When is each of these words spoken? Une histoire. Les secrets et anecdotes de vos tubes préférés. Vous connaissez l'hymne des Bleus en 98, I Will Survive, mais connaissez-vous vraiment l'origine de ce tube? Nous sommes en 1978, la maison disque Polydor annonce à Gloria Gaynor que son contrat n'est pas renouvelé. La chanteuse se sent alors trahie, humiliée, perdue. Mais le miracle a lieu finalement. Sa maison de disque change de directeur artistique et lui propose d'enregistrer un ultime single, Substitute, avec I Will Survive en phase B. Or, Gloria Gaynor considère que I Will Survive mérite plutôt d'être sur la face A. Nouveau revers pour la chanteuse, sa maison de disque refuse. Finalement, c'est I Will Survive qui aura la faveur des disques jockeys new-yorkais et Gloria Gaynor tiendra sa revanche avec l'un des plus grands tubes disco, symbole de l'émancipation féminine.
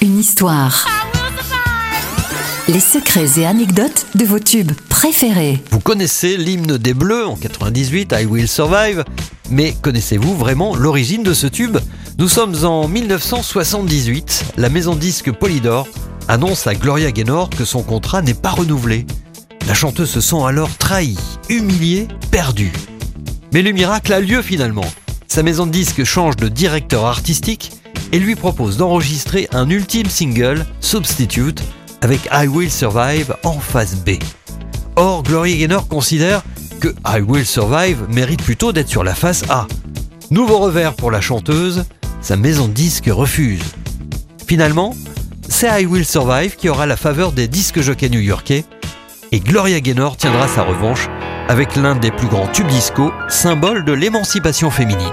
Une 0.00 0.18
histoire. 0.18 0.86
Les 2.66 2.80
secrets 2.80 3.38
et 3.38 3.44
anecdotes 3.44 4.06
de 4.14 4.24
vos 4.24 4.38
tubes 4.38 4.72
préférés. 4.88 5.62
Vous 5.70 5.80
connaissez 5.80 6.38
l'hymne 6.38 6.78
des 6.78 6.94
Bleus 6.94 7.26
en 7.26 7.36
98, 7.36 8.14
I 8.18 8.24
Will 8.24 8.48
Survive, 8.48 9.04
mais 9.50 9.74
connaissez-vous 9.82 10.34
vraiment 10.34 10.74
l'origine 10.74 11.22
de 11.22 11.34
ce 11.34 11.46
tube? 11.46 11.76
Nous 12.16 12.28
sommes 12.28 12.64
en 12.64 12.88
1978, 12.88 14.54
la 14.56 14.70
maison 14.70 14.94
disque 14.94 15.30
Polydor 15.30 15.86
annonce 16.26 16.66
à 16.66 16.74
Gloria 16.74 17.12
Gaynor 17.12 17.50
que 17.50 17.66
son 17.66 17.82
contrat 17.82 18.22
n'est 18.22 18.32
pas 18.32 18.50
renouvelé. 18.50 19.04
La 19.68 19.74
chanteuse 19.74 20.10
se 20.10 20.22
sent 20.22 20.42
alors 20.42 20.74
trahie, 20.78 21.18
humiliée, 21.50 22.08
perdue. 22.30 22.72
Mais 23.52 23.60
le 23.60 23.72
miracle 23.72 24.14
a 24.14 24.20
lieu 24.20 24.40
finalement. 24.40 24.86
Sa 25.28 25.42
maison 25.42 25.66
de 25.66 25.72
disque 25.72 26.02
change 26.04 26.36
de 26.36 26.48
directeur 26.48 27.04
artistique 27.04 27.72
et 28.12 28.18
lui 28.18 28.34
propose 28.34 28.76
d'enregistrer 28.76 29.48
un 29.52 29.68
ultime 29.68 30.08
single, 30.08 30.64
Substitute, 30.80 31.62
avec 32.00 32.28
I 32.32 32.46
Will 32.46 32.70
Survive 32.70 33.34
en 33.44 33.58
phase 33.58 33.96
B. 33.96 34.18
Or, 34.96 35.22
Gloria 35.22 35.56
Gaynor 35.56 35.88
considère 35.88 36.42
que 36.80 36.88
I 37.06 37.20
Will 37.20 37.46
Survive 37.46 38.04
mérite 38.08 38.42
plutôt 38.42 38.72
d'être 38.72 38.88
sur 38.88 39.04
la 39.04 39.14
face 39.14 39.44
A. 39.48 39.66
Nouveau 40.30 40.58
revers 40.58 40.94
pour 40.94 41.10
la 41.10 41.20
chanteuse, 41.20 41.84
sa 42.20 42.36
maison 42.36 42.68
de 42.68 42.72
disque 42.72 43.06
refuse. 43.08 43.62
Finalement, 44.46 44.94
c'est 45.48 45.82
I 45.82 45.86
Will 45.86 46.04
Survive 46.04 46.56
qui 46.56 46.68
aura 46.68 46.86
la 46.86 46.96
faveur 46.96 47.32
des 47.32 47.48
disques 47.48 47.80
jockeys 47.80 48.10
new-yorkais 48.10 48.64
et 49.32 49.40
Gloria 49.40 49.80
Gaynor 49.80 50.16
tiendra 50.16 50.48
sa 50.48 50.62
revanche 50.62 51.08
avec 51.48 51.76
l'un 51.76 51.94
des 51.94 52.10
plus 52.10 52.28
grands 52.28 52.48
tubes 52.48 52.66
disco, 52.68 53.12
symbole 53.28 53.84
de 53.84 53.92
l'émancipation 53.92 54.70
féminine. 54.70 55.12